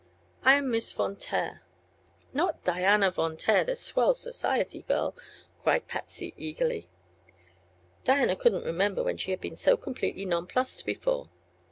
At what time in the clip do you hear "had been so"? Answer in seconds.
9.29-9.77